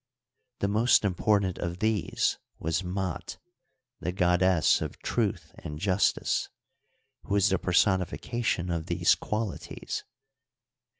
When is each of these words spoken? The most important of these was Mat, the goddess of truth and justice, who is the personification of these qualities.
The 0.61 0.67
most 0.67 1.05
important 1.05 1.59
of 1.59 1.77
these 1.77 2.39
was 2.57 2.83
Mat, 2.83 3.37
the 3.99 4.11
goddess 4.11 4.81
of 4.81 4.97
truth 5.03 5.53
and 5.59 5.77
justice, 5.77 6.49
who 7.25 7.35
is 7.35 7.49
the 7.49 7.59
personification 7.59 8.71
of 8.71 8.87
these 8.87 9.13
qualities. 9.13 10.03